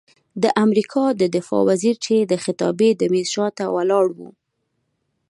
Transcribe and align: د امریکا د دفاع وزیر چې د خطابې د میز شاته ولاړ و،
د 0.43 0.45
امریکا 0.63 1.03
د 1.21 1.23
دفاع 1.35 1.61
وزیر 1.69 1.95
چې 2.05 2.15
د 2.21 2.33
خطابې 2.43 2.89
د 2.95 3.01
میز 3.11 3.27
شاته 3.33 3.65
ولاړ 3.75 4.05
و، 4.17 4.19